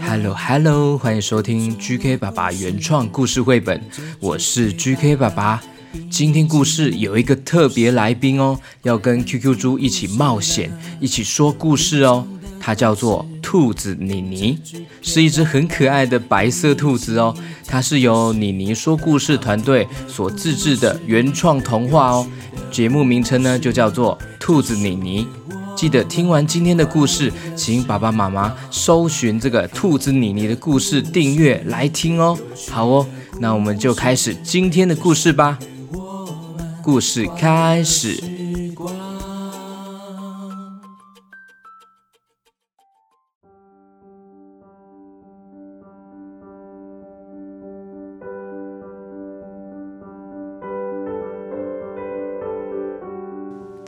[0.00, 3.82] Hello Hello，欢迎收听 GK 爸爸原创故事绘本，
[4.20, 5.60] 我是 GK 爸爸。
[6.08, 12.26] 今天故事有一个特别来宾哦，要跟 QQ 猪一起冒险，一起说故事哦。
[12.60, 14.58] 它叫做兔子妮妮，
[15.02, 17.34] 是一只很可爱的白色兔子哦。
[17.66, 22.26] 它是由妮妮说故事团队所自制的原创童话哦。
[22.70, 25.26] 节目名称呢就叫做兔子妮妮。
[25.78, 32.36] 记得听完今天的故事，请爸爸妈妈搜寻这个兔子妮妮的故事，订阅来听哦。
[32.68, 33.06] 好哦，
[33.38, 35.56] 那我们就开始今天的故事吧。
[36.82, 38.37] 故事开始。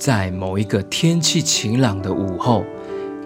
[0.01, 2.65] 在某一个天气晴朗的午后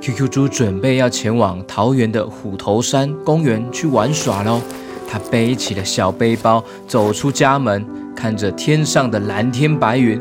[0.00, 4.60] ，QQ 猪准备要前往桃园的虎头山公园去玩耍喽。
[5.08, 10.20] 他背起了小背包，走出家门，看着天上的蓝天白云。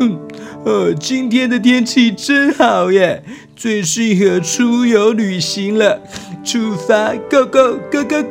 [0.00, 0.18] 嗯，
[0.64, 3.22] 呃，今天的天气真好耶，
[3.54, 6.00] 最适合出游旅行了。
[6.42, 8.22] 出发，Go Go Go Go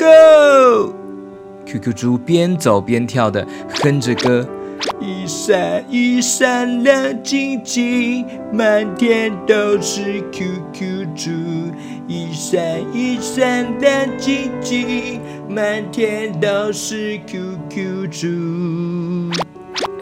[1.66, 3.48] Go！QQ 猪边走边跳的
[3.82, 4.46] 哼着歌。
[5.00, 11.32] 一闪一闪亮晶晶，满天都是 QQ 猪。
[12.08, 12.60] 一闪
[12.92, 19.32] 一闪亮晶晶，满天都是 QQ 猪。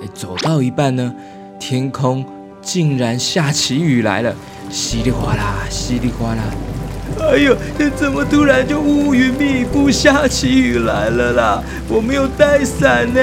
[0.01, 1.13] 哎，走到一半呢，
[1.59, 2.23] 天空
[2.61, 4.33] 竟然下起雨来了，
[4.69, 6.43] 稀里哗啦，稀里哗啦。
[7.19, 7.55] 哎呦，
[7.95, 11.63] 怎么突然就乌云密布，下起雨来了啦？
[11.87, 13.21] 我没有带伞呢，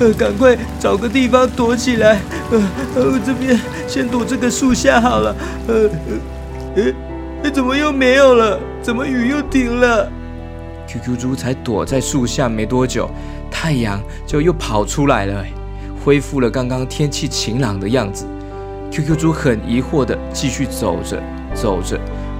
[0.00, 2.18] 呃，赶快找个地方躲起来。
[2.50, 2.62] 呃，
[2.94, 5.36] 呃，这边先躲这个树下好了。
[5.68, 5.90] 呃，
[7.42, 8.58] 呃，怎么又没有了？
[8.82, 10.10] 怎么雨又停了
[10.88, 13.10] ？QQ 猪才躲在树下没多久，
[13.50, 15.44] 太阳就又跑出来了，
[16.04, 18.26] 恢复了刚刚天气晴朗的样子。
[18.90, 21.20] QQ 猪很疑惑地继续走着，
[21.54, 21.98] 走着。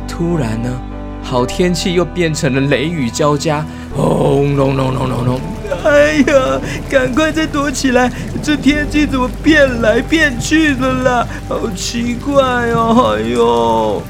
[0.09, 0.81] 突然呢，
[1.22, 5.41] 好天气又变成了雷雨交加，轰隆隆隆隆隆！
[5.84, 8.11] 哎呀，赶快再躲起来！
[8.43, 11.27] 这天气怎么变来变去的啦？
[11.49, 13.17] 好奇怪哦！
[13.17, 14.03] 哎呦，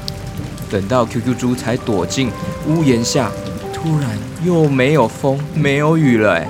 [0.69, 2.29] 等到 QQ 猪才躲进
[2.67, 3.31] 屋檐下，
[3.73, 6.33] 突然又没有风，没有雨了。
[6.33, 6.47] 哎，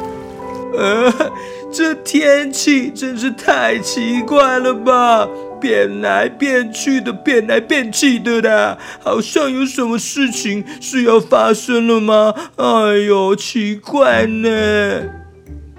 [0.78, 1.14] 呃，
[1.72, 5.28] 这天气真是太奇怪了吧！
[5.60, 12.34] 变来变去的，变来变去的啦，好像有什么事情是要发生了吗？
[12.56, 12.66] 哎
[13.06, 15.04] 呦，奇怪呢！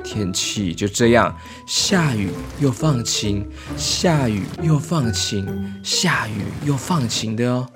[0.04, 1.36] 天气就这样，
[1.66, 2.30] 下雨
[2.60, 3.46] 又放晴，
[3.76, 5.46] 下雨又放晴，
[5.82, 7.66] 下雨又放晴的哦。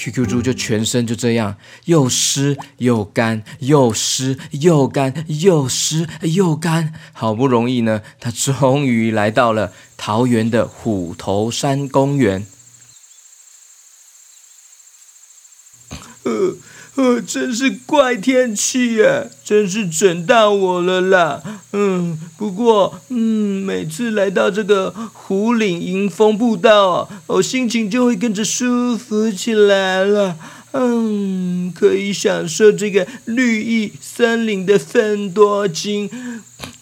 [0.00, 6.94] QQ 猪就全身就这样，又湿又干，又湿又干，又湿又干。
[7.12, 12.46] 好不容易呢，他终于来到了桃园的虎头山公园。
[16.22, 16.56] 呃
[17.20, 21.42] 真是怪天气耶，真是整到我了啦。
[21.72, 30.36] 嗯，不过嗯，每次来到这个湖岭迎风步道，我心情就会跟着舒服起来了。
[30.72, 36.08] 嗯，可以享受这个绿意森林的芬多精。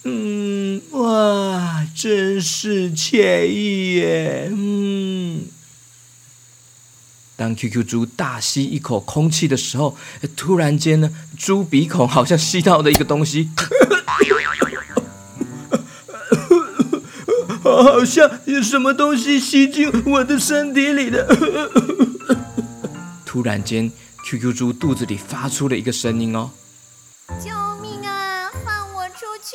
[0.05, 4.51] 嗯，哇，真是惬意耶。
[4.51, 5.41] 嗯。
[7.39, 9.97] 当 QQ 猪大吸一口空气的时候，
[10.35, 13.49] 突然间呢，猪鼻孔好像吸到了一个东西，
[17.63, 21.25] 好像有什么东西吸进我的身体里的。
[23.25, 23.93] 突然间
[24.25, 26.51] ，QQ 猪肚子里发出了一个声音哦
[27.39, 27.51] ：“救
[27.81, 29.55] 命啊，放我出去！”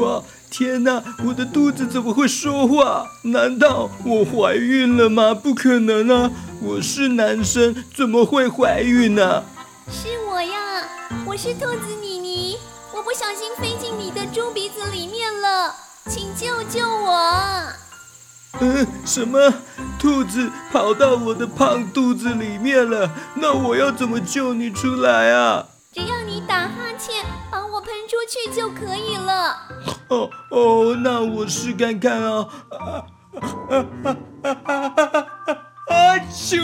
[0.00, 0.22] 哇！
[0.52, 3.06] 天哪，我的肚子怎么会说话？
[3.22, 5.32] 难道我怀孕了吗？
[5.32, 6.30] 不可能啊！
[6.60, 9.36] 我是男生，怎么会怀孕呢？
[9.36, 9.44] 啊？
[9.90, 10.86] 是我呀，
[11.24, 12.58] 我是兔子妮妮，
[12.94, 15.74] 我不小心飞进你的猪鼻子里面了，
[16.10, 17.72] 请救救我！
[18.60, 19.54] 嗯，什么？
[19.98, 23.10] 兔子跑到我的胖肚子里面了？
[23.36, 25.68] 那我要怎么救你出来啊？
[25.92, 29.58] 只要你打哈欠，把我喷出去就可以了。
[30.08, 32.22] 哦哦，那我试看看。
[32.22, 33.04] 啊啊
[33.68, 35.56] 啊啊啊啊
[35.88, 36.18] 啊！
[36.30, 36.62] 咻！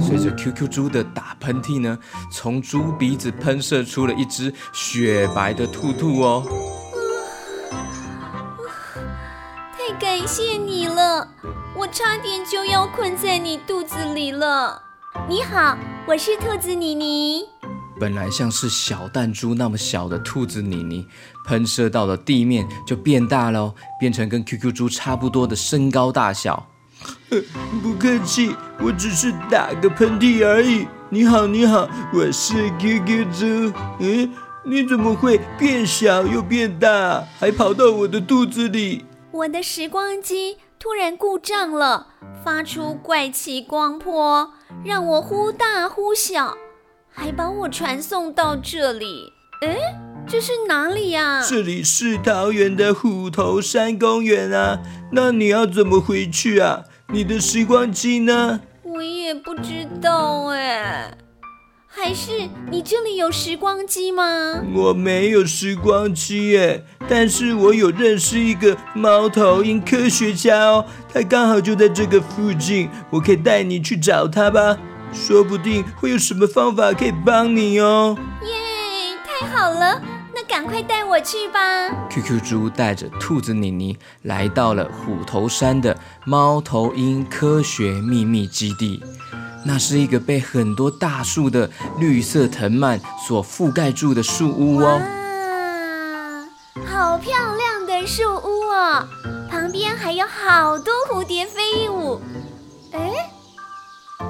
[0.00, 1.98] 随着 QQ 猪的打喷嚏呢，
[2.30, 6.46] 从猪鼻子喷射出了一只雪白的兔兔哦。
[9.72, 11.26] 太感谢你了，
[11.74, 14.80] 我差点就要困在你肚子里了。
[15.22, 17.42] 你好，我是兔子妮妮。
[17.98, 21.06] 本来像是小弹珠那么小的兔子妮妮，
[21.46, 26.66] 喷射到了地面就变大了，变成跟 QQ 猪差不多的身高大小。
[27.82, 30.86] 不客气，我只是打个喷嚏而已。
[31.08, 33.72] 你好，你好，我是 QQ 猪。
[34.00, 34.30] 嗯，
[34.64, 39.06] 你怎么会变小又变大，还跑到我的肚子里？
[39.30, 42.08] 我的时光机突然故障了，
[42.44, 44.52] 发出怪奇光波，
[44.84, 46.58] 让我忽大忽小，
[47.10, 49.32] 还把我传送到这里。
[49.62, 49.78] 诶，
[50.28, 51.42] 这是哪里呀？
[51.48, 54.78] 这里是桃园的虎头山公园啊。
[55.10, 56.84] 那你要怎么回去啊？
[57.08, 58.60] 你的时光机呢？
[58.82, 61.16] 我也不知道哎。
[61.96, 62.32] 还是
[62.70, 64.60] 你这里有时光机吗？
[64.74, 74.76] 我没有时光机耶，但是我有认识一个猫头鹰科学家哦，他刚好就在这个附近，我可以带你去找他吧，
[75.12, 78.18] 说不定会有什么方法可以帮你哦。
[78.42, 80.02] 耶，太好了，
[80.34, 81.88] 那赶快带我去吧。
[82.10, 85.96] QQ 猪带着兔子妮妮来到了虎头山的
[86.26, 89.00] 猫头鹰科学秘密基地。
[89.64, 95.00] 那是一个被很多大树的绿色藤蔓所覆盖住的树屋哦。
[96.76, 99.08] 哇，好漂亮的树屋哦！
[99.50, 102.20] 旁边还有好多蝴蝶飞舞。
[102.92, 103.30] 哎，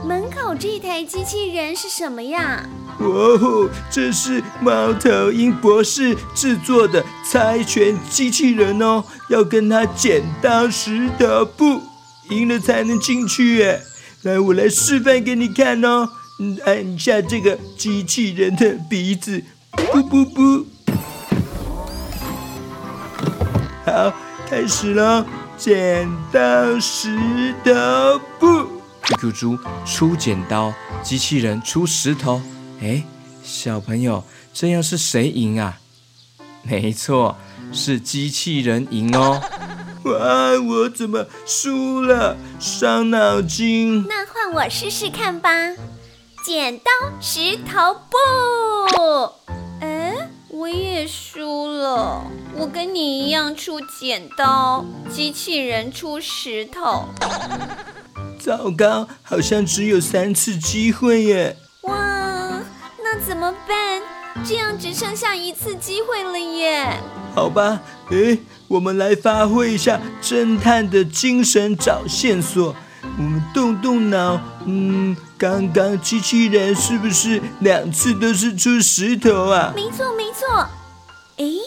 [0.07, 2.65] 门口这台机器人是什么呀？
[3.01, 11.81] 哦，这是猫头鹰博士制作的猜拳机器人哦，要跟他剪刀石头布，
[12.31, 13.83] 赢了才能进去耶。
[14.25, 16.09] 来，我来示范给你看哦。
[16.65, 19.43] 按一下这个机器人的鼻子，
[19.73, 20.65] 噗噗噗。
[23.85, 24.15] 好，
[24.49, 25.27] 开始喽！
[25.59, 27.71] 剪刀石头
[28.41, 28.67] 布。
[29.03, 30.73] QQ 猪出剪刀，
[31.03, 32.41] 机器人出石头。
[32.81, 33.05] 哎，
[33.43, 34.25] 小朋友，
[34.55, 35.79] 这样是谁赢啊？
[36.63, 37.37] 没错，
[37.73, 39.39] 是机器人赢哦。
[40.05, 40.61] 哇！
[40.61, 42.37] 我怎么输了？
[42.59, 44.07] 伤脑筋。
[44.09, 45.51] 那换我试试看吧。
[46.45, 46.91] 剪刀
[47.21, 48.17] 石头布。
[49.81, 52.23] 哎，我也输了。
[52.57, 57.07] 我跟你一样出剪刀，机器人出石头。
[58.39, 61.57] 糟糕，好像只有三次机会耶。
[61.83, 62.61] 哇，
[63.03, 64.03] 那怎么办？
[64.47, 67.01] 这样只剩下一次机会了耶。
[67.35, 67.81] 好吧，
[68.11, 68.39] 诶，
[68.69, 72.75] 我们来发挥一下侦探的精神，找线索。
[73.17, 79.73] 我们动动脑，嗯，刚刚机器人是不是两次都是出石头啊？
[79.75, 80.67] 没错，没错。
[81.37, 81.59] 诶，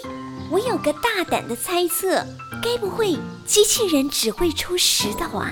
[0.50, 2.26] 我有个大胆的猜测，
[2.64, 5.52] 该不会机器人只会出石头啊？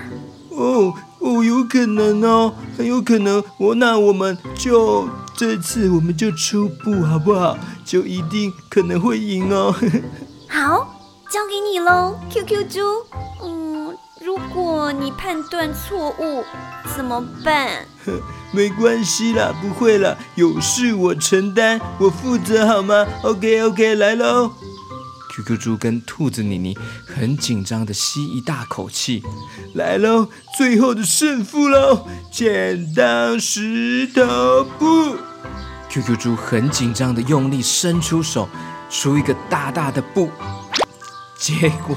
[0.50, 3.42] 哦哦，有可能哦，很有可能。
[3.58, 7.58] 我那我们就这次我们就出布好不好？
[7.84, 9.74] 就一定可能会赢哦。
[10.48, 11.00] 好，
[11.30, 12.80] 交给你喽，QQ 猪。
[13.44, 16.44] 嗯，如果你判断错误
[16.96, 17.86] 怎么办？
[18.52, 24.50] 没关系啦，不会啦，有事我承担，我负责好吗？OK OK，来喽。
[25.34, 29.22] QQ 猪跟兔子妮妮很紧张的吸一大口气，
[29.74, 32.06] 来喽，最后的胜负喽！
[32.32, 35.14] 剪刀石头布。
[35.88, 38.48] QQ 猪很紧张的用力伸出手，
[38.90, 40.30] 出一个大大的布，
[41.38, 41.96] 结果，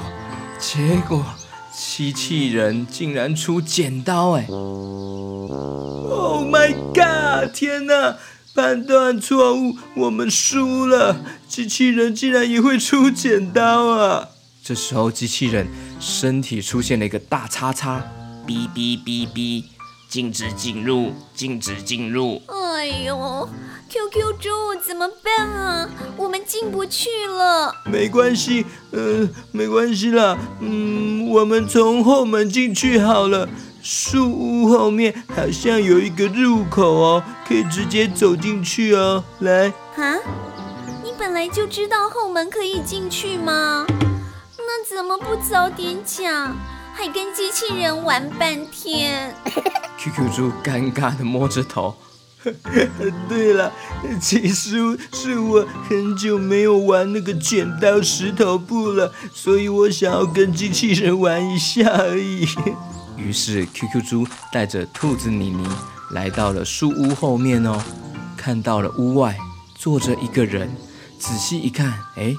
[0.58, 1.26] 结果，
[1.72, 4.32] 机器人竟然出剪刀！
[4.32, 7.54] 哎，Oh my God！
[7.54, 8.18] 天哪，
[8.54, 11.18] 判断错误，我们输了。
[11.48, 14.30] 机器人竟然也会出剪刀啊！
[14.64, 15.68] 这时候，机器人
[16.00, 18.04] 身体出现了一个大叉叉，
[18.46, 19.64] 哔哔哔哔，
[20.10, 22.42] 禁止进入，禁止进入。
[22.48, 23.48] 哎呦
[23.88, 24.50] ！QQ 猪
[24.84, 25.88] 怎么办啊？
[26.18, 27.76] 我们进不去了。
[27.86, 30.36] 没关系，嗯、呃，没关系啦。
[30.62, 33.48] 嗯，我们从后门进去好了。
[33.84, 39.24] 树屋后面好像有一个入口哦，可以直接走进去哦。
[39.42, 39.68] 来。
[39.96, 40.18] 啊？
[41.04, 43.86] 你本来就知道后门可以进去吗？
[44.58, 46.56] 那怎么不早点讲？
[47.00, 49.34] 还跟机器人玩半天。
[49.98, 51.96] QQ 猪尴尬地摸着头。
[53.30, 53.72] 对了，
[54.20, 62.46] 其实是我很久没有玩那个剪刀石头布了，所以我想要跟机器人玩一下而已。
[63.16, 65.66] 于是 QQ 猪带着兔子妮妮
[66.12, 67.82] 来到了树屋后面哦，
[68.36, 69.38] 看到了屋外
[69.74, 70.70] 坐着一个人，
[71.18, 72.36] 仔细一看，哎，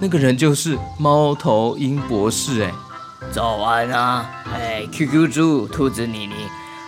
[0.00, 2.72] 那个人就是猫头鹰博士哎。
[3.32, 4.28] 早安啊！
[4.52, 6.34] 哎，QQ 猪、兔子妮妮，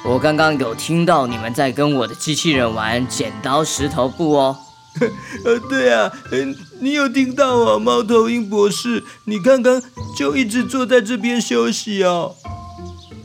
[0.05, 4.57] 我刚刚有听到你们在跟我的机器人玩剪刀石头布哦。
[5.45, 7.79] 呃，对啊，嗯，你有听到啊？
[7.79, 9.81] 猫头鹰博士，你刚刚
[10.17, 12.35] 就一直坐在这边休息哦。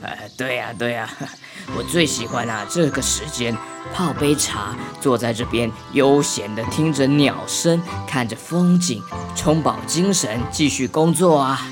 [0.04, 1.10] 哎，对呀，对呀，
[1.76, 3.58] 我最喜欢啊这个时间，
[3.94, 9.02] 泡杯茶，坐在这边悠闲的听着鸟声，看着风景，
[9.36, 11.68] 充饱精神，继续工作啊。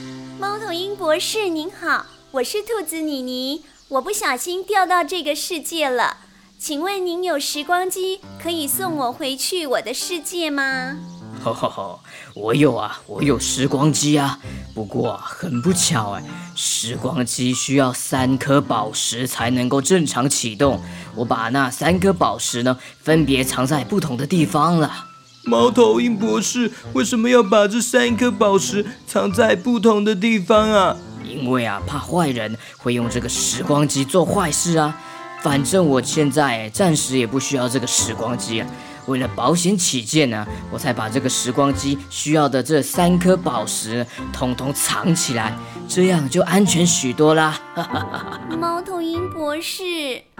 [0.75, 6.17] 猫头鹰博士您好，我是兔子妮妮，我不小心掉到这个世界了。
[6.59, 10.97] 请问您有时光机可以送我回去我的世界吗？
[11.41, 11.99] 吼吼吼，
[12.33, 14.37] 我有啊，我有时光机啊。
[14.73, 16.23] 不过很不巧哎，
[16.55, 20.81] 时光机需要三颗宝石才能够正常启动。
[21.15, 25.14] 我把那三颗宝石呢，分别藏在不同的地方了。
[25.45, 30.97] 猫头鹰博士为什么要把这三颗宝石藏在不同的地方啊？
[31.23, 34.95] 因为啊，怕坏人会用这个时光机做坏事啊。
[35.43, 38.67] 反正我现在暂时也不需要这个时光机啊，
[39.07, 45.57] 为了保险起见呢，我才把这个时光机需要的这三颗宝石统统藏起来，
[45.87, 47.59] 这样就安全许多啦。
[48.59, 49.83] 猫头鹰博士，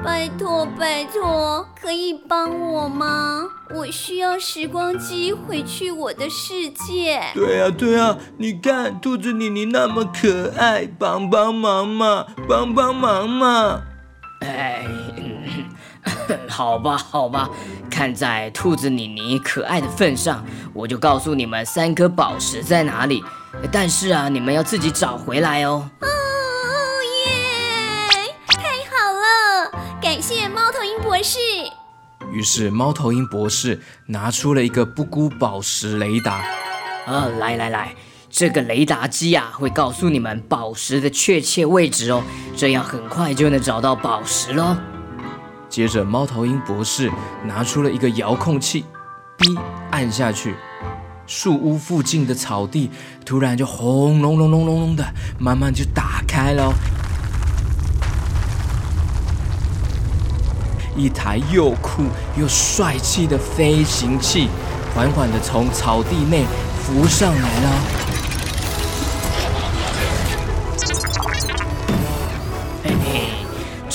[0.04, 3.44] 拜托拜托，可以帮我吗？
[3.74, 7.22] 我需要时光机回去我的世界。
[7.34, 13.82] 对啊对啊，你看兔子妮妮那么可爱，帮帮忙嘛，帮帮忙嘛。
[14.42, 14.86] 哎，
[16.48, 17.50] 好吧，好吧，
[17.90, 23.24] 看在兔子妮妮可爱的份上，我就告诉你们三颗宝石在哪里。
[23.72, 25.90] 但是啊，你们要自己找回来哦。
[26.02, 26.08] 哦
[27.28, 28.36] 耶！
[28.48, 28.58] 太
[28.92, 29.72] 好了，
[30.02, 31.40] 感谢猫头鹰博士。
[32.32, 36.46] 于是猫头鹰博士拿出了一个不孤宝石雷达。
[37.06, 37.96] 啊，来来来。
[38.30, 42.22] 这个雷达机啊，会告诉你们宝石的确切位置哦，
[42.58, 44.76] 这样很快就能找到宝石喽。
[45.70, 47.12] 接着，猫头鹰博士
[47.44, 48.86] 拿出了一个遥控器
[49.38, 49.58] ，B
[49.92, 50.56] 按下去，
[51.28, 52.90] 树屋附近的草地
[53.26, 55.06] 突然就轰隆隆隆隆隆的，
[55.38, 56.74] 慢慢就打开了。
[60.96, 62.04] 一台又酷
[62.40, 64.48] 又帅气的飞行器，
[64.96, 66.46] 缓缓的从草地内
[66.82, 68.15] 浮上来了。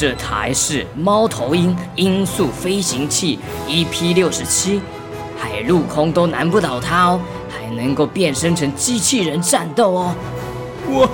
[0.01, 3.39] 这台是猫头鹰音速飞行器
[3.69, 4.81] EP 六十七，
[5.39, 10.15] 海陆空都难不倒它哦，还能够变身成机器人战斗哦！
[10.89, 11.07] 哇，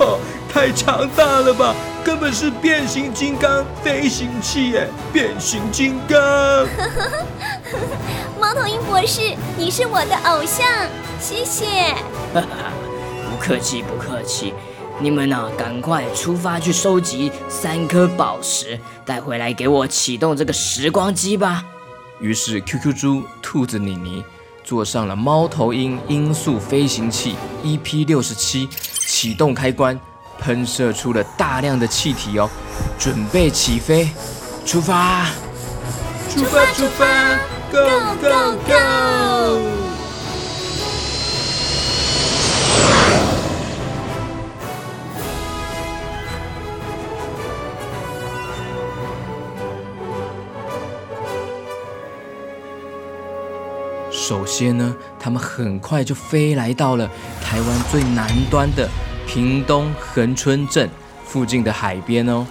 [0.47, 4.87] 太强大了吧，根本是变形金刚飞行器耶！
[5.11, 6.17] 变形金刚，
[8.39, 10.65] 猫头鹰博士，你是我的偶像，
[11.19, 11.93] 谢谢。
[12.33, 14.53] 不客气，不客气。
[14.99, 21.63] 你们呢、啊，赶快出发去收集三颗宝石，带回来给我启动这个时光机吧。
[22.19, 24.23] 于是，QQ 猪、兔子妮妮
[24.63, 28.67] 坐上了猫头鹰音速飞行器 EP 六十七，
[29.05, 29.99] 启动开关，
[30.39, 32.49] 喷射出了大量的气体哦，
[32.97, 34.09] 准备起飞，
[34.65, 35.27] 出发！
[36.33, 36.65] 出发！
[36.73, 37.37] 出发
[37.71, 39.86] ！Go Go Go！
[54.27, 57.09] 首先呢，他们很快就飞来到了
[57.41, 58.89] 台湾最南端的
[59.25, 60.89] 屏东恒春镇
[61.23, 62.45] 附近的海边哦。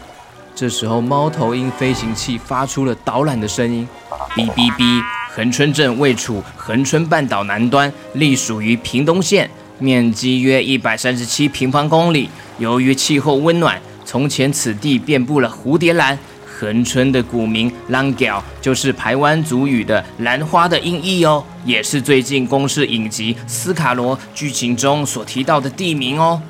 [0.55, 3.87] 这时候，猫头鹰飞行器发出了导览的声音：
[4.35, 5.03] 哔哔哔，
[5.35, 12.31] 恒春镇位处恒春半岛南端，隶属于屏东县，面积约一百三十七平方公里。
[12.57, 16.19] 由于气候温暖，从前此地遍布了蝴蝶兰。
[16.59, 26.41] 恒春的古名““langiao” ”就是台湾族语的“兰花”的音译哦，也是最近公视影集《斯卡罗》剧情中所提到的地名哦。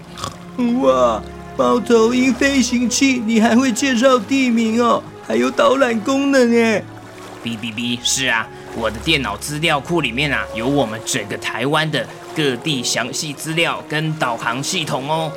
[0.80, 1.20] 哇，
[1.56, 5.02] 猫头鹰飞行器，你还会介绍地名哦？
[5.26, 6.80] 还有导览功能哎？
[7.42, 8.46] 哔哔哔，是啊，
[8.76, 15.32] 我的电脑资料库里面啊，有我们整个台湾的各地详细资料跟导航系统哦。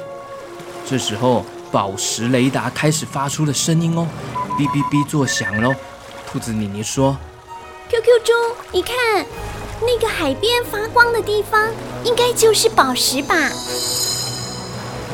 [0.87, 4.07] 这时候，宝石雷达开始发出了声音哦。
[4.59, 5.73] 哔哔哔作响喽！
[6.29, 7.15] 兔子妮妮说
[7.89, 8.33] ：“QQ 猪，
[8.73, 9.25] 你看
[9.81, 11.69] 那个海边发光的地方，
[12.03, 13.35] 应该就是宝石吧？”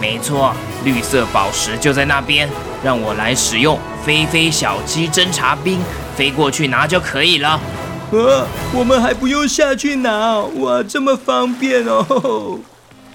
[0.01, 0.51] 没错，
[0.83, 2.49] 绿色宝石就在那边。
[2.83, 5.79] 让我来使用飞飞小鸡侦察兵
[6.15, 7.59] 飞过去拿就可以了。
[8.11, 12.59] 呃，我们还不用下去拿，哇，这么方便哦！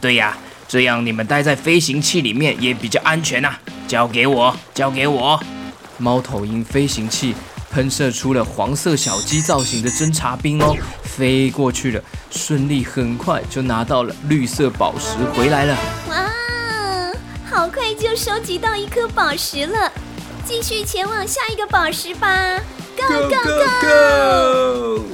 [0.01, 0.37] 对呀，
[0.69, 3.53] 这样你们待在飞行器里面也比较安全呐。
[3.89, 5.41] 交给我，交给我。
[6.01, 7.35] 猫头鹰飞行器
[7.71, 15.77] 喷射出了黄色小鸡造型的侦察兵哦，飞过去了，顺利很快就拿到了绿色宝石回来了。
[16.09, 17.13] 哇，
[17.49, 19.93] 好快就收集到一颗宝石了，
[20.45, 22.59] 继续前往下一个宝石吧
[22.97, 23.37] ！Go go
[23.83, 25.05] go！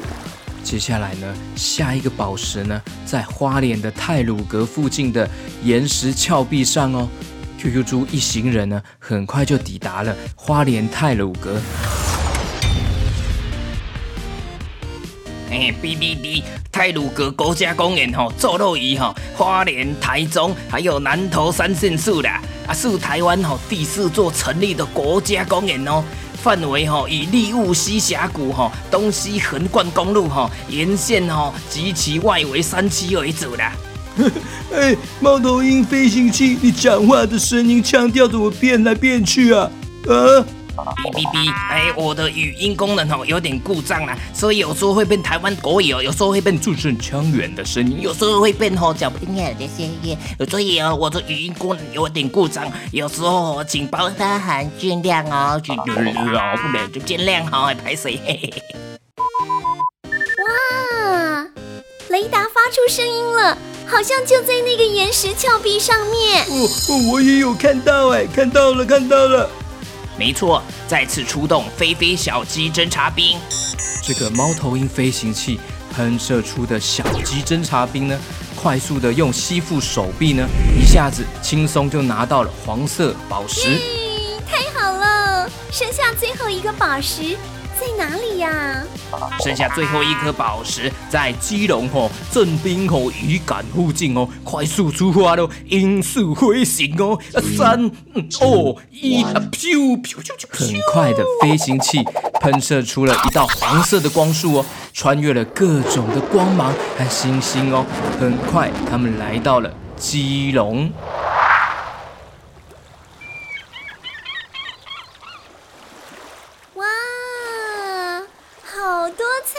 [0.62, 5.28] 接下来呢，下一个宝石呢，在花莲的泰鲁阁附近的
[5.62, 7.09] 岩石峭壁上哦。
[7.59, 11.61] QQ 猪一行人呢，很快就抵达了花莲太鲁阁。
[15.51, 16.43] 哎，哔哔哔！
[16.71, 26.05] 太鲁阁国家公园吼，坐落于吼花莲、台中还有南投三县市啦，啊，是台湾吼第四座成立的国家公园哦。
[26.35, 33.73] 范围吼以立雾溪峡谷吼东西横贯公路吼沿线吼及其外围山区为主啦。
[34.75, 39.71] 哎，猫头鹰飞行器，你讲话的声音腔调怎么变来变去啊？
[40.09, 40.45] 啊！
[40.77, 41.53] 哔哔哔！
[41.71, 49.43] 哎，我的语音功能哦有点故障啦，所以有时候会变台湾国语哦，有时候会变字正腔圆的声音，有时候会变吼讲不听的
[49.75, 50.17] 声音，
[50.51, 58.21] 所以哦我的语音功能有点故障，有时候请包涵见谅哦，就不能就见谅哈，拍谁？
[58.83, 58.96] 哇！
[62.67, 63.57] 发出声音了。
[63.87, 66.43] 好像就在那个岩石峭壁上面。
[66.47, 69.49] 哦哦，我也有看到哎，看到了，看到了。
[70.19, 73.39] 没错，再次出动飞飞小鸡侦察兵。
[74.03, 75.61] 这个猫头鹰飞行器
[75.95, 78.19] 喷射出的小鸡侦察兵呢，
[78.57, 80.45] 快速的用吸附手臂呢，
[80.77, 83.79] 一下子轻松就拿到了黄色宝石。
[84.45, 87.37] 太好了，剩下最后一个宝石。
[87.78, 88.82] 在哪里呀？
[89.41, 97.19] 剩下最后一颗宝石在基隆吼正滨口渔港附近哦，快速出发喽，音速飞行哦，
[97.56, 97.91] 三
[98.41, 99.32] 二一，飘
[100.02, 102.02] 飘飘飘，很快的飞行器
[102.41, 107.84] 喷射出了一道黄色的光束哦，穿越了各种的光芒和星星哦，
[108.19, 110.91] 很快他们来到了基隆。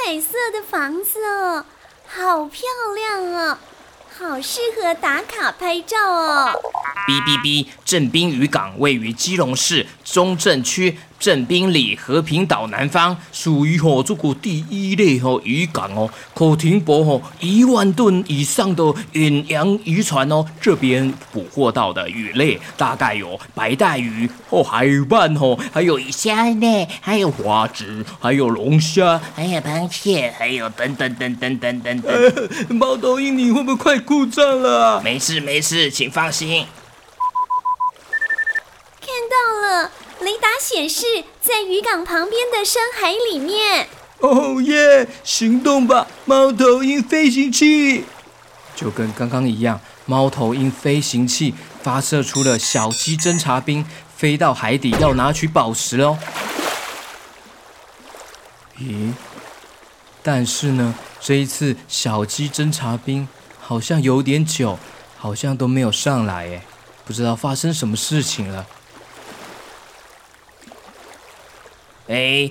[0.07, 1.65] 彩色的房子哦，
[2.07, 2.61] 好漂
[2.95, 3.57] 亮哦，
[4.17, 6.61] 好适合打卡拍照哦。
[7.07, 7.65] 哔哔哔！
[7.85, 10.97] 正滨渔港位于基隆市中正区。
[11.19, 20.45] 正滨里和平岛南方属于吼这个第一类吼渔港哦，可停泊吼一万吨以上的远洋渔船哦。
[20.61, 32.03] 这边捕获到的鱼类大概有白带鱼、哦海鳗吼，还有虾呢，还有花枝，还有龙虾，还有螃蟹，还有等等等等等等
[32.69, 35.01] 猫头鹰，你会不会快故障了？
[35.01, 36.63] 没事没事，请放心。
[39.29, 39.91] 到了。
[40.21, 43.87] 雷达显示，在渔港旁边的深海里面。
[44.19, 45.07] 哦耶！
[45.23, 48.03] 行动吧，猫头鹰飞行器！
[48.75, 53.85] 就跟刚刚一样，猫头鹰飞行器发射出了小鸡侦察兵，
[54.15, 56.17] 飞到海底要拿取宝石哦。
[58.79, 59.13] 咦？
[60.23, 63.27] 但是呢，这一次小鸡侦察兵
[63.59, 64.79] 好像有点久，
[65.15, 66.63] 好像都没有上来诶，
[67.05, 68.65] 不知道发生什么事情了。
[72.07, 72.49] 哎，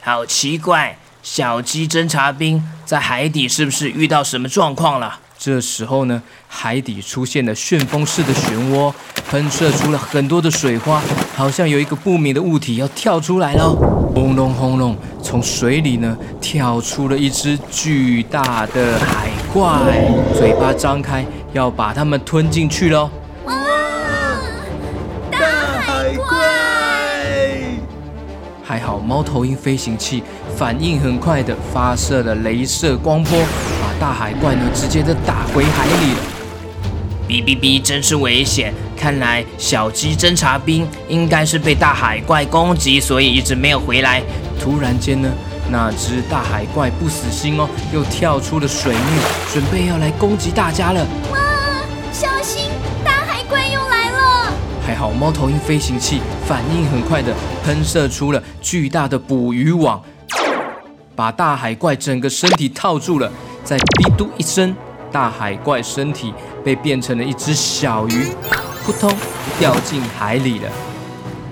[0.00, 0.96] 好奇怪！
[1.24, 5.18] 小鸡侦察兵在海底是不是遇到什么状况了？
[5.36, 8.94] 这时候呢，海底出现了旋风式的漩涡，
[9.28, 11.02] 喷射出了很多的水花，
[11.34, 13.70] 好像有一个不明的物体要跳出来了。
[14.14, 19.70] 轰隆轰隆，从水里呢跳出了一只巨大的海怪，
[20.36, 23.10] 嘴巴张开要把它们吞进去喽。
[28.72, 30.22] 还好，猫头鹰飞行器
[30.56, 33.38] 反应很快的发射了镭射光波，
[33.82, 36.18] 把大海怪呢直接的打回海里了。
[37.28, 38.72] 哔哔哔，真是危险！
[38.96, 44.22] 看来小鸡侦察兵应该是被大海怪攻击，所以一直没有回来。
[44.58, 45.30] 突然间呢，
[45.70, 49.04] 那只大海怪不死心哦，又跳出了水面，
[49.52, 51.06] 准备要来攻击大家了。
[55.02, 57.34] 好，猫头鹰飞行器反应很快的
[57.64, 60.00] 喷射出了巨大的捕鱼网，
[61.16, 63.28] 把大海怪整个身体套住了。
[63.64, 64.72] 再哔嘟一声，
[65.10, 66.32] 大海怪身体
[66.64, 68.28] 被变成了一只小鱼，
[68.84, 69.12] 扑通
[69.58, 70.70] 掉进海里了。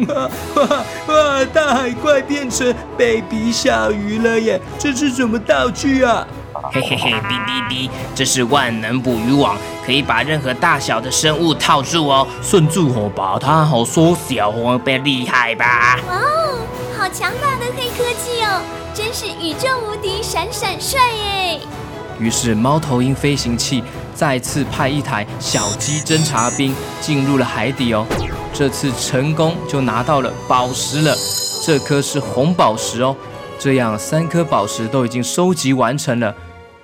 [0.07, 1.45] 哇哇哇！
[1.47, 4.61] 大海怪变成 baby 小鱼了耶！
[4.79, 6.25] 这是什么道具啊？
[6.73, 15.99] 嘿嘿嘿，哔哔哔，这是万能捕鱼网，可以把任何大小的生物套住哦，甚至哦把它好缩小哦，变厉害吧？
[16.09, 16.59] 哇哦，
[16.97, 18.61] 好强大的黑科技哦，
[18.93, 21.61] 真是宇宙无敌，闪闪帅耶！
[22.19, 23.83] 于是猫头鹰飞行器
[24.15, 28.07] 再次派一台小鸡侦察兵进入了海底哦，
[28.53, 31.17] 这次成功就拿到了宝石了，
[31.65, 33.17] 这颗是红宝石哦。
[33.59, 36.35] 这样三颗宝石都已经收集完成了。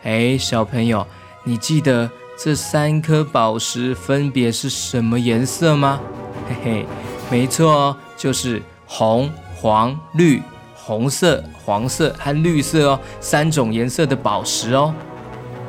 [0.03, 1.07] 哎，小朋友，
[1.45, 6.01] 你记得这三颗宝石分别是什么颜色吗？
[6.49, 6.87] 嘿嘿，
[7.31, 10.41] 没错哦，就是红、黄、绿，
[10.75, 14.95] 红色、黄色和绿色哦，三种颜色的宝石哦。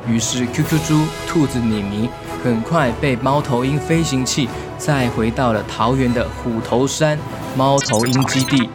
[0.06, 2.08] 于是，QQ 猪、兔子妮妮
[2.42, 7.18] 很快被猫头鹰飞行器载回到了桃园的虎头山
[7.56, 8.70] 猫头鹰基地。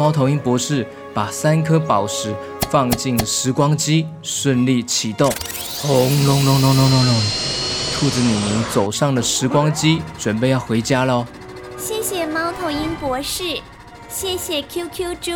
[0.00, 2.34] 猫头鹰博士把三颗宝石
[2.70, 5.30] 放进时光机，顺利启动。
[5.82, 5.92] 轰
[6.24, 7.14] 隆隆隆隆隆隆！
[7.92, 11.26] 兔子妮妮走上了时光机，准备要回家喽。
[11.76, 13.60] 谢谢猫头鹰博士。
[14.08, 15.32] 谢谢 QQ 猪，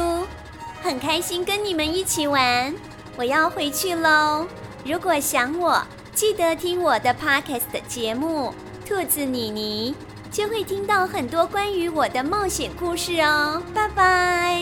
[0.82, 2.74] 很开心跟你们一起玩。
[3.18, 4.46] 我要回去喽。
[4.82, 5.82] 如果想我，
[6.14, 8.54] 记得听我的 Podcast 节目
[8.88, 9.92] 《兔子妮妮》，
[10.34, 13.62] 就会听到很多关于我的冒险故事哦。
[13.72, 14.60] 拜拜，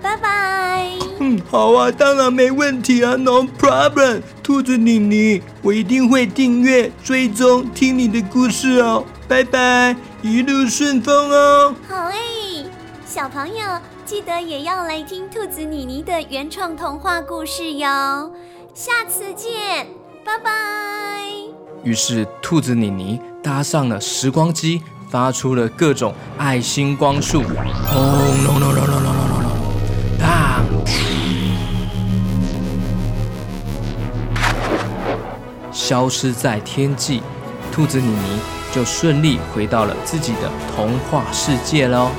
[0.00, 0.90] 拜拜。
[1.20, 4.22] 嗯，好啊，当然没问题啊，No problem。
[4.42, 9.04] 兔子妮妮，我一定会订阅、追踪听你的故事哦。
[9.28, 11.74] 拜拜，一路顺风哦。
[11.86, 12.64] 好诶。
[13.04, 18.32] 小朋友，记得也要来听兔子妮妮的原创童话故事哟！
[18.72, 19.86] 下次见，
[20.24, 20.50] 拜拜。
[21.84, 24.80] 于是，兔子妮妮搭上了时光机，
[25.12, 27.42] 发出了各种爱心光束。
[27.42, 29.52] 轰隆隆隆隆隆隆隆
[35.70, 37.22] 消失在天际
[37.70, 38.40] 兔子妮妮
[38.72, 42.10] 就顺利回到了自己的童话世界喽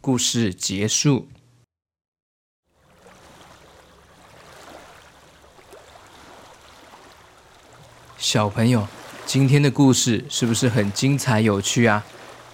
[0.00, 1.33] 故事结束。
[8.24, 8.88] 小朋友，
[9.26, 12.02] 今天的故事是不是很精彩有趣啊？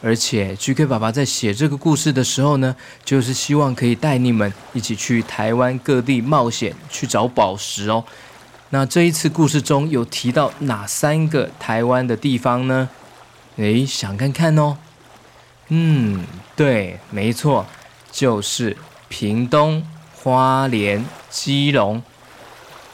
[0.03, 8.05] 而且 GK 爸爸在写这个故事的时候呢，就是希望可以带你们一起去台湾各地冒险，去找宝石哦。
[8.71, 12.89] 那这一次故事中有提到哪三个台湾的地方呢？
[13.55, 14.77] 诶，想看看哦。
[15.69, 16.25] 嗯，
[16.57, 17.65] 对，没错，
[18.11, 18.77] 就是
[19.09, 22.03] 屏东、花莲、基隆。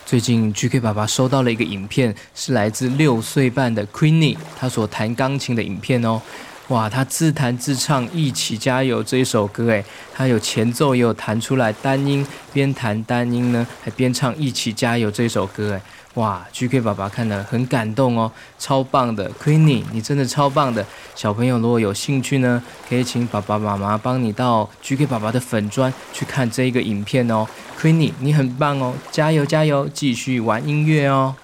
[0.07, 6.23] 最近 GK 爸爸收到了一个影片，是来自六岁半的 Queenie，他所弹钢琴的影片哦。
[6.69, 15.83] 哇，他自弹自唱《一起加油》这一首歌，诶，他有前奏也有弹出来单音，边弹单音呢，还边唱《一起加油》这首歌，诶。
[16.17, 20.85] 哇，GK 爸爸看了很感动哦，超棒的，Queenie，你真的超棒的。
[21.15, 27.47] 小朋友如果有兴趣呢，可以请爸爸妈妈帮你到 GK 爸爸的粉专去看这一个影片哦。
[27.79, 31.37] Queenie，你很棒哦，加油加油，继续玩音乐哦。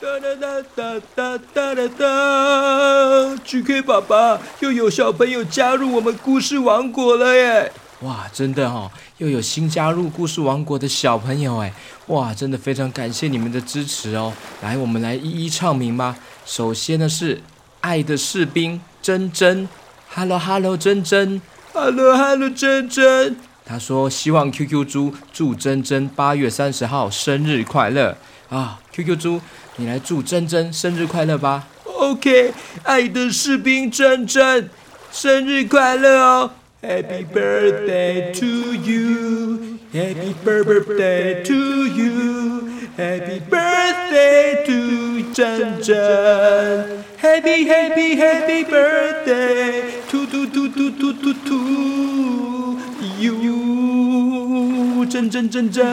[0.00, 7.72] 哒哒哒哒哒哒哒哒，GK 爸爸又有小朋友加入我们故事王国了耶！
[8.02, 11.72] 哇，真的哦，又有新加入故事王国的小朋友哎，
[12.06, 14.32] 哇，真的非常感谢你们的支持哦。
[14.62, 16.16] 来，我们来一一唱名吧。
[16.44, 17.42] 首先呢是
[17.80, 19.68] 爱的士兵珍珍
[20.14, 21.42] ，Hello Hello 珍珍
[21.72, 23.36] ，Hello Hello 珍珍。
[23.64, 28.16] 他说希望 QQ 猪祝珍珍八月三十号生日快乐
[28.48, 29.40] 啊，QQ 猪，
[29.74, 31.66] 你来祝珍珍生日快乐吧。
[31.84, 34.70] OK，爱的士兵珍珍，
[35.10, 36.52] 生日快乐哦。
[36.80, 41.54] Happy birthday to you, Happy birthday to
[41.86, 52.78] you, Happy birthday to 珍珍，Happy Happy Happy birthday to to to to to to to
[53.20, 55.86] you，珍珍珍珍，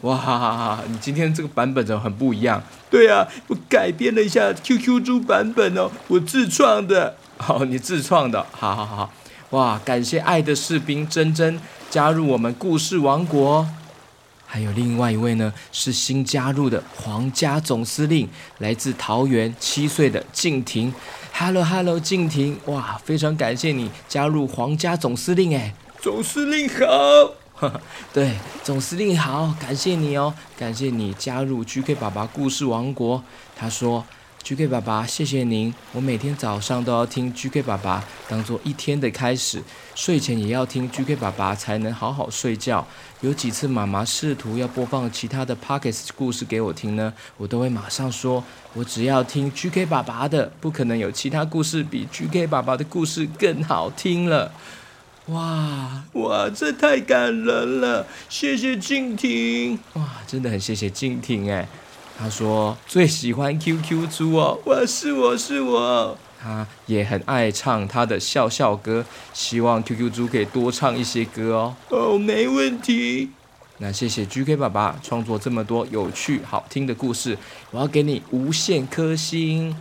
[0.00, 0.80] 哇哈哈哈！
[0.88, 2.62] 你今天这个版本怎么很不一样？
[2.90, 7.14] 对啊，我改编了一下 QQ 猪版本哦，我自创的。
[7.36, 9.12] 好，你自创的，好好好。
[9.52, 9.78] 哇！
[9.84, 11.60] 感谢爱的士兵珍珍
[11.90, 13.66] 加入我们故事王国，
[14.46, 18.26] 还有另外一位呢，是新加入的皇家总司令，
[18.60, 20.90] 来自桃园七岁的静婷。
[21.34, 22.58] Hello Hello，静婷！
[22.64, 27.70] 哇，非常感谢你加入皇家总司令哎，总司令好，
[28.10, 28.34] 对，
[28.64, 33.22] 总司令好，感谢你哦，感谢你加入 GK 爸爸故事王国。
[33.54, 34.06] 他说。
[34.42, 35.72] GK 爸爸，谢谢您。
[35.92, 39.62] 我每天早上都要听 GK 爸爸，当做一天的开始。
[39.94, 42.84] 睡前也要听 GK 爸爸，才能好好睡觉。
[43.20, 48.42] 有几次妈妈试图要播放其他的 Pockets 故事给我听呢，我都会马上说，
[48.74, 54.52] 我只要听 GK 爸爸的，不可能有其他故事比 GK 爸爸的故事更好听了。
[55.26, 58.04] 哇哇，这太感人了！
[58.28, 59.78] 谢谢静婷。
[59.92, 61.68] 哇，真的很谢谢静婷哎。
[62.18, 66.16] 他说最喜欢 QQ 猪哦，我是我是我。
[66.40, 71.74] 他也很爱唱他的笑笑歌，希望 QQ 猪可以多唱一些歌哦。
[71.88, 73.30] 哦，没问题。
[73.78, 77.36] 那谢谢 GK 爸爸创作这么多有趣好听的故事，
[77.70, 79.74] 我要给你无限颗星。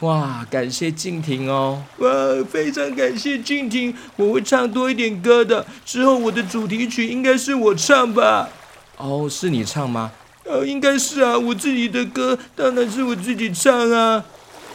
[0.00, 1.82] 哇，感谢静婷哦。
[1.98, 2.08] 哇，
[2.50, 5.66] 非常感谢静婷，我会唱多一点歌的。
[5.84, 8.48] 之后我的主题曲应该是我唱吧？
[8.96, 10.12] 哦，是你唱吗？
[10.48, 14.24] 哦，应该是啊，我自己的歌当然是我自己唱啊。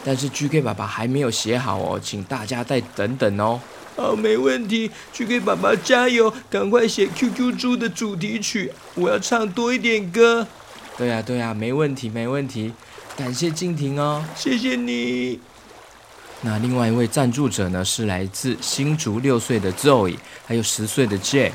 [0.04, 3.60] 但是 GK 爸爸还没有写好哦，请大家再等等哦。
[3.96, 10.46] 哦，没问题，GK 爸爸加油，赶快写 QQ 猪的主题曲，我要唱多一点歌。
[10.96, 12.72] 对呀对呀，没问题没问题，
[13.16, 15.40] 感谢静婷哦，谢谢你。
[16.42, 21.50] 那另外一位赞助者呢，是来自新竹六岁的 Zoe，还有十岁的 Jay。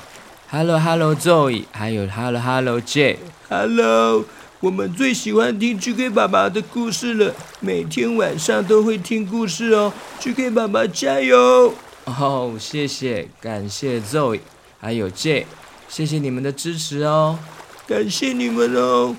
[0.49, 3.17] Hello Hello Zoe，还有 Hello Hello Jay。
[3.49, 4.25] Hello，
[4.59, 9.91] 我们最喜欢听 GK 爸爸的故事了，每天晚上都会听故事哦。
[10.19, 11.73] GK 爸爸加油！
[12.05, 14.41] 哦，谢谢，感谢 Zoe，
[14.79, 15.45] 还有 Jay，
[15.87, 17.39] 谢谢你们的支持哦，
[17.87, 19.15] 感谢你们哦。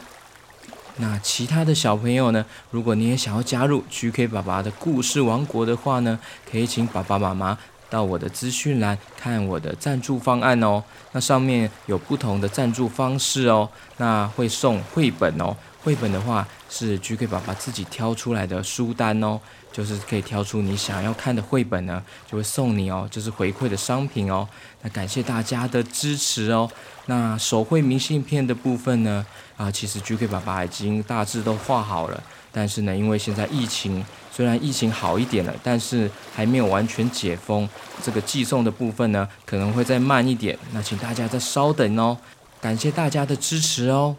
[0.99, 2.47] 那其他的小朋友呢？
[2.71, 7.59] 如果你也想要加入 GK 爸爸的故事王国的话呢，可以请爸爸妈妈。
[7.91, 19.41] 到我的资讯栏看我的赞助方案哦，那上面有不同的赞助方式哦，那会送绘本哦，绘本的话是 GK 爸爸自己挑出来的书单哦，
[19.73, 24.49] 就是可以挑出你想要看的绘本呢，就会送你哦，就是回馈的商品哦，
[24.83, 26.71] 那感谢大家的支持哦，
[27.07, 29.27] 那手绘明信片的部分呢，
[29.61, 34.03] 啊，其实 GK 爸爸已经大致都画好了，但是呢，因为现在疫情。
[34.33, 37.69] 虽然疫情好一点了，但是还没有完全解封，
[38.03, 40.59] 这个寄送的部分呢，可能会再慢一点。
[40.73, 42.17] 那请大家再稍等哦，
[42.59, 44.17] 感谢大家的支持哦。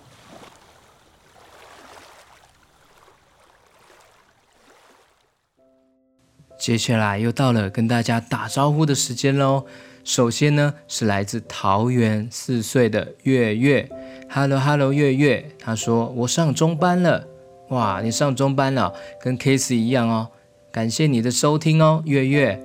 [6.59, 9.65] 接下来又到了跟大家打招呼的时间喽。
[10.03, 13.89] 首先呢，是来自桃园四岁的月月
[14.33, 17.27] ，Hello Hello 月月，他说我上中班了。
[17.69, 20.29] 哇，你上中班了，跟 Case 一样哦。
[20.71, 22.57] 感谢你的收听哦，月月。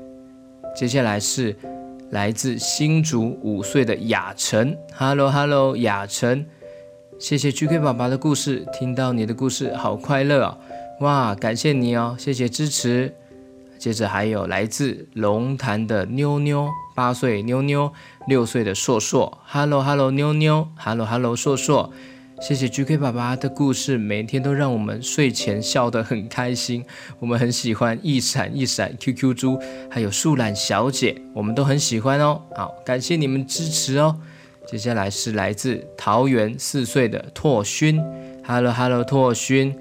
[0.76, 1.56] 接下来是
[2.10, 6.46] 来自新竹五岁的雅晨，Hello Hello，雅晨。
[7.18, 10.58] 谢谢 GK 爸爸的故事，听到你的故事好快乐哦。
[11.00, 13.14] 哇，感谢你哦，谢谢支持。
[13.78, 17.92] 接着还有来自龙潭的妞妞，八岁妞妞，
[18.26, 21.92] 六岁的硕硕，Hello Hello，妞妞，Hello Hello，硕硕。
[22.38, 26.84] 谢谢 GK 爸爸的故事，每天都让我们睡前笑得很开心。
[27.18, 29.58] 我们很喜欢一闪一闪 QQ 猪，
[29.90, 32.42] 还有树懒小姐，我们都很喜欢哦。
[32.54, 34.16] 好，感谢你们支持哦。
[34.66, 37.98] 接下来是来自桃园四岁的拓勋
[38.44, 39.74] ，Hello Hello，拓勋，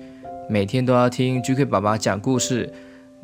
[0.47, 2.71] 每天都要听 GK 爸爸讲故事。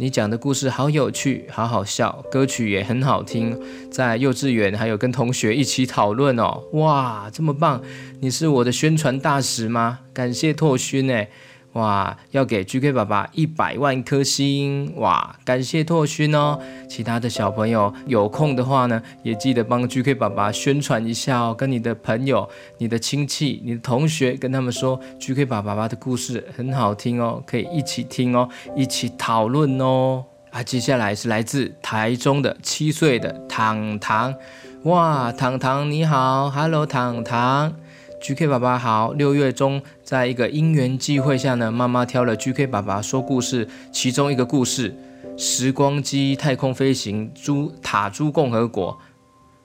[0.02, 3.56] 你讲的故事好有趣，好好笑，歌曲也很好听，
[3.92, 7.80] 在幼稚园还有跟同学一起讨论哦，哇，这么棒！
[8.20, 10.00] 你是我的宣传大使吗？
[10.12, 11.30] 感谢拓勋诶。
[11.74, 14.94] 哇，要给 GK 爸爸一百万颗星！
[14.98, 16.60] 哇，感谢拓勋哦。
[16.90, 21.56] 其他的小朋友有空的话呢，也记得帮 GK 爸爸宣传一下哦。
[21.58, 30.26] 跟你的朋友、你的亲戚、你的同学，跟他们说 GK 爸爸的故事很好听哦，可以一起听哦，一起讨论哦。
[30.50, 34.36] 啊，接下来是来自台中的七岁的糖糖。
[34.84, 37.74] 哇，糖糖你好，Hello，糖糖。
[38.22, 44.96] GK 爸爸好，六月中在一个因缘际会下呢，妈妈挑了 GK 爸爸说故事其中一个故事
[45.42, 48.94] 《时光机太空飞行猪塔猪共和国》。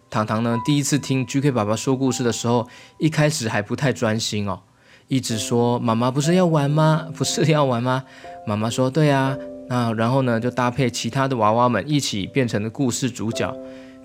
[0.09, 2.66] 糖糖呢第一次听 GK 爸爸说故事的时候，
[2.99, 4.61] 一开始还不太专心哦，
[5.09, 7.09] 一直说妈妈不是要玩吗？
[7.14, 8.05] 不是要玩吗？
[8.49, 9.37] 妈妈说对啊，
[9.69, 13.55] 那然后呢就搭配其他的娃娃们一起变成了故事主角。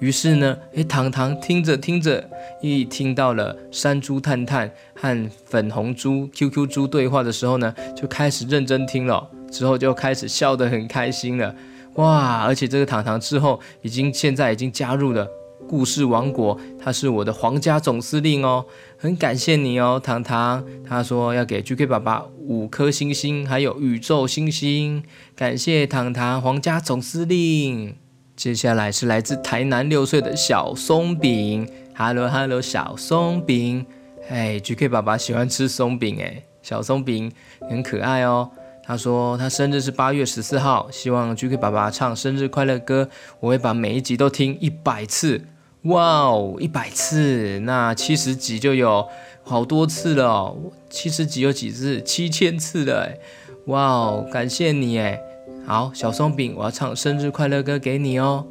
[0.02, 2.28] 于是呢，诶，糖糖听着听着，
[2.60, 9.30] 一听到了山猪探探和粉红猪 QQ 猪对话的时候呢，就开始认真听了。
[9.52, 11.54] 之后就开始笑得很开心了，
[11.96, 12.42] 哇！
[12.46, 15.28] 而且这个糖糖之后已经现在已经加入了
[15.68, 18.66] 故事王国，他是我的皇家总司令哦，
[18.98, 20.66] 很感谢你哦，糖糖。
[20.84, 25.04] 他说要给 GK 爸爸五颗星星，还有宇宙星星，
[25.36, 27.96] 感谢糖糖，皇家总司令。
[28.42, 33.86] 接下来是来自台南六岁的小松饼，Hello Hello，小松饼，
[34.32, 37.32] 哎，GK 爸爸喜欢吃松饼哎，小松饼
[37.70, 38.50] 很可爱哦。
[38.84, 43.08] 他说他生日是八月十四号，希望 GK 爸爸唱生日快乐歌，
[43.40, 45.44] 我会把每一集都听一百次。
[45.84, 49.08] 哇哦，一百次，那七十集就有
[49.44, 50.58] 好多次了哦。
[50.90, 52.02] 七十集有几次？
[52.02, 53.20] 七千次了哎。
[53.68, 55.22] 哇哦，感谢你哎。
[55.66, 58.46] 好，小松饼，我要唱生日快乐歌给你哦。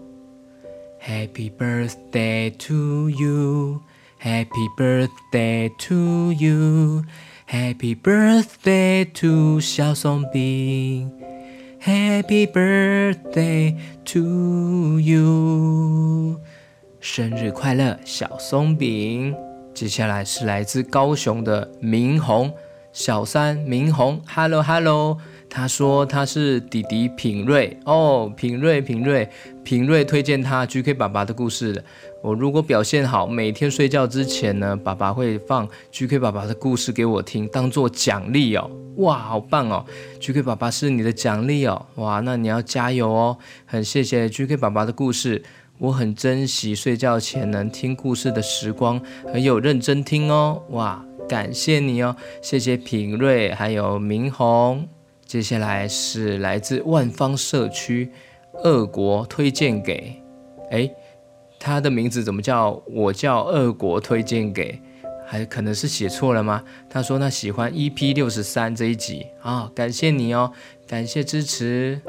[1.05, 3.81] Happy birthday to you,
[4.23, 7.03] Happy birthday to you,
[7.49, 11.11] Happy birthday to 小松饼
[11.83, 16.41] ，Happy birthday to you。
[17.01, 19.35] 生日快乐，小松饼。
[19.75, 22.53] 接下来是来自高雄的明宏，
[22.93, 25.19] 小三明宏，Hello Hello。
[25.51, 29.29] 他说他是弟弟品瑞哦，品瑞品瑞
[29.65, 31.85] 品瑞推荐他 GK 爸爸的故事。
[32.23, 38.71] 我如果表现好，每天睡觉之前呢，爸爸会放 GK 爸爸的故事给我听，当做奖励哦。
[38.97, 39.85] 哇，好棒哦
[40.21, 41.87] ！GK 爸爸是你的奖励哦。
[41.97, 43.37] 哇，那你要加油哦。
[43.67, 45.43] 很谢谢 GK 爸爸的故事。
[45.79, 49.01] 我很珍惜睡觉前能听故事的时光，
[49.33, 50.63] 很有认真听哦。
[50.71, 54.87] 哇，感谢你哦，谢谢品瑞还有明宏。
[55.31, 58.11] 接下来是来自万方社区
[58.65, 60.21] 二国推荐给，
[60.73, 60.93] 诶，
[61.57, 62.83] 他的名字怎么叫？
[62.87, 64.81] 我叫二国推荐给，
[65.25, 66.65] 还可能是写错了吗？
[66.89, 70.51] 他说他喜欢 EP 六十三这一集啊，感谢你哦，
[70.89, 72.01] 感谢支持。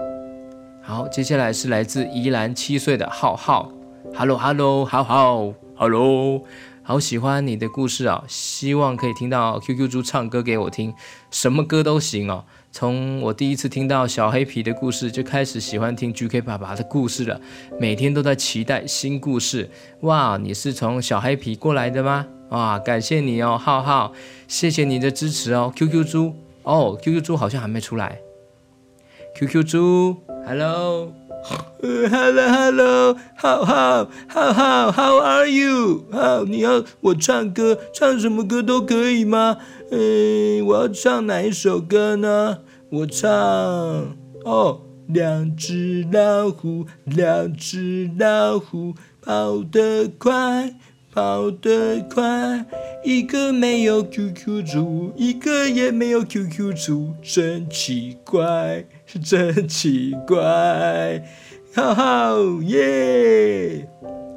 [0.82, 3.72] 好，接下来是来自宜兰七岁的浩浩
[4.16, 6.44] ，Hello Hello，浩浩，Hello，
[6.84, 10.94] 好喜欢你的故事啊，希望可以听到 QQ 猪唱歌给我听，
[11.30, 12.44] 什么歌都行哦。
[12.72, 17.40] 从我第一次听到小黑皮的故事，就开始喜欢听 GK 爸爸的故事了，
[17.80, 19.70] 每天都在期待新故事。
[20.02, 22.26] 哇，你是从小黑皮过来的吗？
[22.50, 24.14] 哇，感谢你哦，浩浩，
[24.48, 28.20] 谢谢你的支持哦，QQ 猪哦，QQ 猪好像还没出来
[29.36, 30.18] ，QQ 猪。
[30.48, 31.14] Hello，
[31.82, 36.06] ，Hello，Hello，浩浩，浩浩，How are you？
[36.12, 39.58] 好，你要我唱歌，唱什么歌都可以吗？
[39.92, 42.60] 嗯，我要唱哪一首歌呢？
[42.92, 43.30] 我唱
[44.44, 50.76] 哦，两只老虎，两只老虎，跑得快，
[51.14, 52.66] 跑得快，
[53.04, 58.86] 一个没有 QQ 猪，一个也没有 QQ 猪，真奇怪。
[59.12, 61.22] 是 真奇怪，
[61.74, 63.86] 哈哈耶！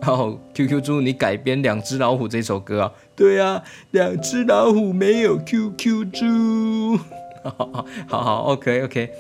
[0.03, 2.93] 哦，QQ 猪，你改编《两只老虎》这首歌啊？
[3.15, 6.99] 对啊，两只老虎没有 QQ 猪。
[7.45, 9.11] 好好好好，OK OK。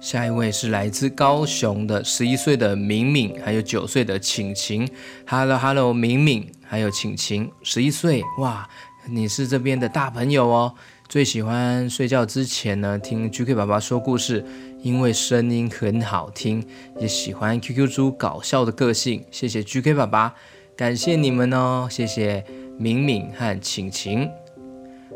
[0.00, 4.86] 下一位是来自高雄的十一岁的敏敏，还有九岁的晴晴。
[5.26, 8.68] Hello Hello，敏敏还有晴晴，十一岁哇，
[9.08, 10.74] 你是这边的大朋友哦。
[11.10, 14.44] 最喜欢睡觉之前呢，听 GK 爸爸说故事，
[14.80, 16.64] 因为声音很好听，
[17.00, 19.24] 也喜欢 QQ 猪搞笑的个性。
[19.32, 20.32] 谢谢 GK 爸爸，
[20.76, 22.44] 感谢你们哦，谢谢
[22.78, 24.30] 敏敏和晴晴。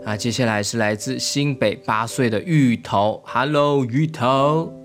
[0.05, 4.84] 啊，接下来是来自新北八岁的芋头，Hello 芋头。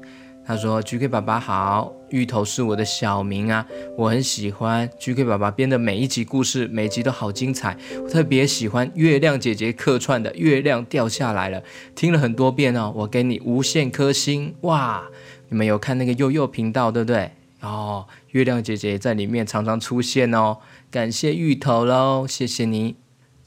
[0.50, 3.64] 他说：“GK 爸爸好，芋头是我的小名啊，
[3.96, 7.78] 我很喜欢 GK 爸爸编的每一集故事，每集都好精彩。
[8.04, 11.62] 我特别喜欢月亮姐姐客串的《月亮掉下来了》，
[11.94, 15.04] 听了很多遍哦，我给你无限颗星哇！
[15.50, 17.30] 你们有看那个悠悠频道对不对？
[17.62, 20.58] 哦，月亮姐姐在里面常常出现哦，
[20.90, 22.96] 感谢芋头喽，谢谢你。”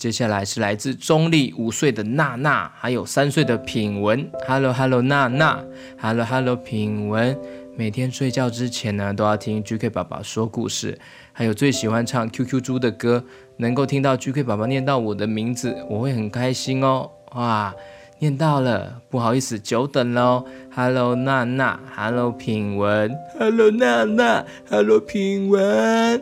[0.02, 4.28] 接下来是来自中立五岁的娜娜，还有三岁的品文。
[4.48, 5.62] Hello Hello，娜娜。
[5.96, 7.38] Hello Hello，品文。
[7.76, 10.98] 每天睡觉之前呢，都要听 GK 爸爸说故事，
[11.32, 13.22] 还有最喜欢唱 QQ 猪的歌。
[13.58, 17.08] 能够听到 GK 爸爸念到我的名字，我会很开心哦。
[17.36, 17.72] 哇，
[18.18, 20.44] 念到了，不好意思，久等喽。
[20.74, 26.20] Hello 娜娜，Hello 品文，Hello 娜娜，Hello 品文。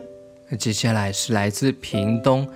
[0.49, 2.47] 那接下来是来自屏东。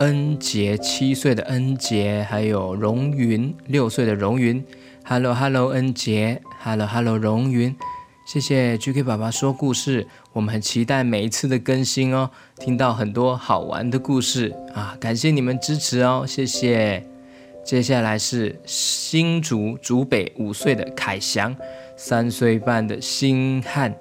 [0.00, 4.64] 恩杰七岁的恩杰，还有荣云六岁的荣云
[5.04, 7.74] ，Hello Hello 恩杰，Hello Hello 荣云，
[8.24, 12.30] 谢谢 GK 爸爸说故事，我们很期待每一次的更新哦，
[12.60, 14.54] 听到很多好玩的故事。
[14.72, 17.04] 啊，感谢你们支持哦，谢谢。
[17.64, 21.54] 接下来是新竹竹北五岁的凯翔，
[21.96, 23.94] 三岁半的星汉，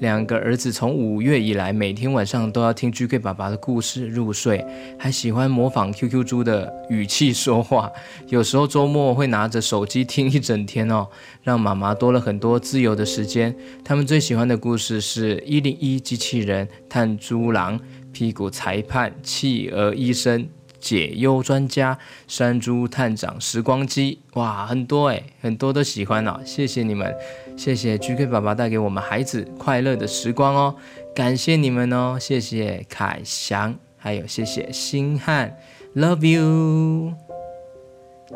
[0.00, 4.64] 两个儿子从五月以来，每天晚上都要听 GK 爸爸的故事入睡，
[4.98, 7.90] 还喜欢模仿 QQ 猪的语气说话。
[8.28, 11.06] 有时候周末会拿着手机听一整天哦，
[11.42, 13.54] 让妈妈多了很多自由的时间。
[13.84, 17.80] 他们最喜欢的故事是一零一机器人、探猪郎、
[18.12, 20.48] 屁股裁判、企鹅医生。
[20.80, 26.38] 解忧专家、山猪探长、时光机，哇，很多诶，很多都喜欢哦。
[26.44, 27.10] 谢谢你们，
[27.56, 30.74] 谢谢 GK 爸爸带给我们孩子快乐的时光哦，
[31.14, 35.56] 感谢你们哦，谢谢凯翔，还有谢谢星汉
[35.94, 37.14] ，Love you。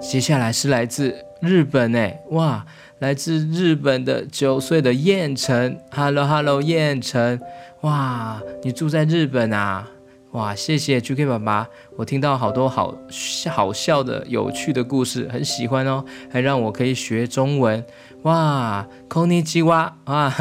[0.00, 2.64] 接下来是来自日本诶，哇，
[3.00, 7.40] 来自日本的九岁的燕城，Hello Hello，燕城，
[7.80, 9.88] 哇，你住在日本啊？
[10.31, 12.95] 哇，谢谢 GK 爸爸，我听到好多好
[13.51, 17.85] 好笑的、有趣的故事，很喜欢哦，还让我可以学中文。
[18.23, 20.33] 哇，こんにちは，哇，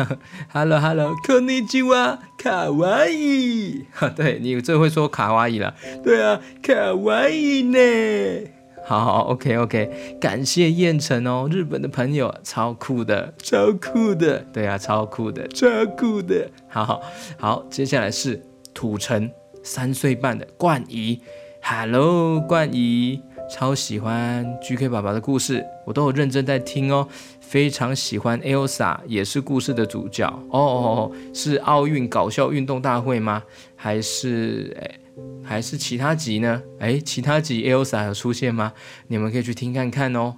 [0.50, 8.48] Hello Hello，こんにちは，卡哇伊，哈， 对，你最会说卡哇伊了，对啊，卡哇伊呢，
[8.86, 15.66] 好好，OK OK，感谢燕城哦，日本的朋友，超酷的，超酷的，对啊，超酷的，超
[15.98, 17.02] 酷的，好好
[17.38, 19.30] 好，接下来是土城。
[19.67, 21.19] 三岁半的冠仪
[21.61, 27.05] ，Hello，冠仪，超喜欢 GK 爸爸的故事，我都有认真在听哦，
[27.41, 33.43] 非常喜欢 Elsa，也是故事的主角哦哦哦，是奥运搞笑运动大会吗？
[33.75, 35.01] 还是诶，
[35.43, 36.63] 还是其他集呢？
[36.79, 38.71] 诶，其他集 Elsa 有出现吗？
[39.07, 40.37] 你们可以去听看看哦。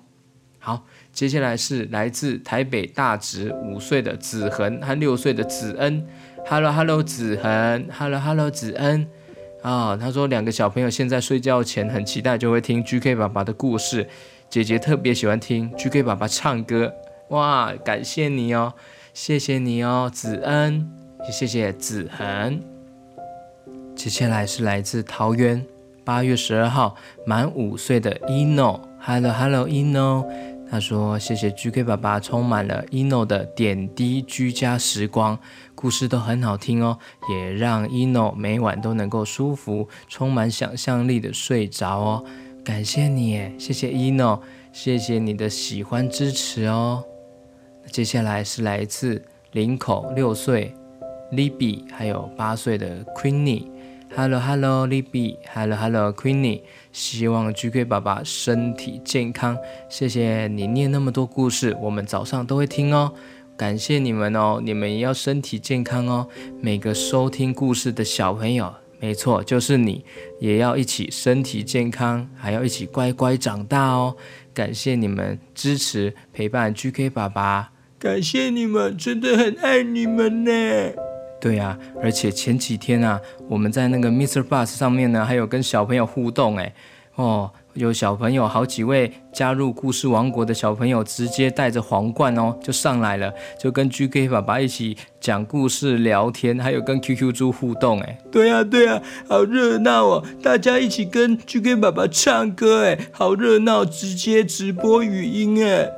[0.57, 6.05] 好，接下来是来自台北大直五岁的子恒和六岁的子恩
[6.47, 9.07] ，Hello Hello，子恒，Hello Hello，子恩。
[9.62, 14.07] 啊、他说两个小朋友现在睡觉前很期待，就会听 GK 爸爸的故事。
[14.49, 16.93] 姐姐特别喜欢听 GK 爸爸唱歌，
[17.30, 18.74] 哇，感谢你哦，
[19.14, 20.89] 谢谢你哦，子恩，
[21.26, 22.62] 也谢谢子恒。
[23.95, 25.64] 接下来是来自桃园，
[26.05, 26.95] 八月十二号
[27.26, 30.26] 满五岁的 ino，Hello Hello ino。
[30.72, 35.39] 他说：“谢谢 GK 爸爸，充满了 ino 的点滴居家时光，
[35.74, 36.99] 故事都很好听哦，
[37.32, 42.24] 也让 ino 每晚都能够舒服、充满想象力的睡着哦。
[42.63, 44.41] 感谢你，谢谢 ino，
[44.72, 47.03] 谢谢你的喜欢支持哦。
[47.91, 50.76] 接下来是来自林口六岁
[51.32, 53.65] Libby，还有八岁的 Queenie。”
[54.16, 59.57] Hello Hello Libby Hello Hello Queenie，希望 GK 爸爸身体健康。
[59.89, 63.14] 谢谢你念那么多故事，我们早上都会听哦。
[63.55, 66.28] 感谢你们哦，你们也要身体健康哦。
[66.60, 70.03] 每个收听故事的小朋友，没错，就是你，
[70.39, 74.16] 也要一起身体健康，还要一起乖乖长大哦。
[74.53, 80.51] 感谢你们支持陪伴 GK 爸爸，感谢你们，真的很爱你们呢。
[81.39, 84.43] 对啊，而且前几天啊，我们在那个 Mr.
[84.43, 86.73] Bus 上面呢，还有跟小朋友互动哎，
[87.15, 98.17] 哦，有小朋友好几位加入故事王国的小朋友，直接带着皇冠哦就上来了，就跟 GK 爸爸一起讲故事、聊天，还有跟 QQ 猪互动哎。
[98.31, 100.25] 对啊，对啊，好热闹哦！
[100.43, 105.89] 大家一起跟 GK 爸爸唱歌哎，好热闹，直接直播语音哎。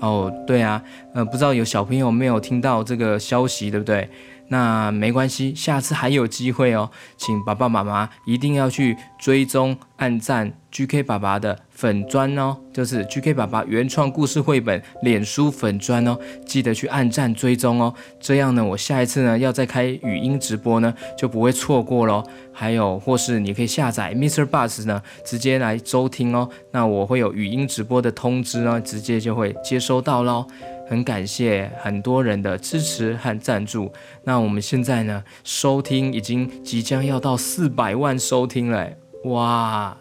[0.00, 0.82] 哦，对啊，
[1.14, 4.08] 呃，不知道有小朋友没有听到这个消息，对不对？
[4.48, 22.22] 那没关系，下次还有机会哦，请爸爸妈妈一定要去追踪、按赞 GK 爸爸的粉专哦，就是 GK 爸爸原创故事绘本脸书粉专哦，记得去按赞追踪哦，这样呢，我下一次呢要再开语音直播呢就不会错过喽。
[22.56, 24.46] 还有，或是你可以下载 Mr.
[24.46, 30.46] Bus 呢，直接来收听哦，那我会有语音直播的通知呢，直接就会接收到喽。
[30.88, 33.92] 很感谢很多人的支持和赞助。
[34.24, 38.90] 那我们现在呢，收听已经即将要到四百万收听了，
[39.24, 39.96] 哇！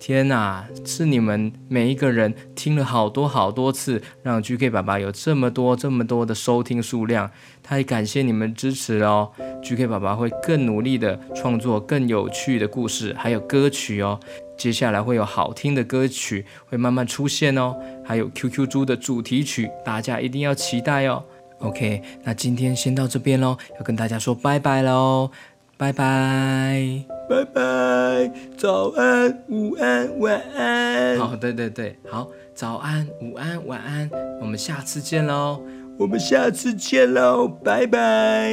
[0.00, 7.28] 天哪，是你们每一个人听了好多好多次，让 GK 爸爸有这么多这么多的收听数量。
[7.64, 14.20] 太感谢你们支持哦！GK 爸爸会更努力的创作更有趣的故事，还有歌曲哦。
[14.58, 21.24] 接下来会有好听的歌曲会慢慢出现哦，还有 QQ 猪的主题曲，大家一定要期待哦。
[21.60, 25.30] OK，那今天先到这边喽，要跟大家说拜拜喽，
[25.76, 31.18] 拜拜，拜拜，早安，午安，晚安。
[31.18, 35.62] 好，对对对，好，早安，午安，晚安，我们下次见喽，
[35.98, 38.52] 我们下次见喽，拜拜，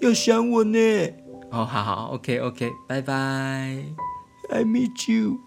[0.00, 0.78] 要想我呢。
[1.50, 4.13] 哦，好好，OK OK，拜拜。
[4.54, 5.40] I meet you.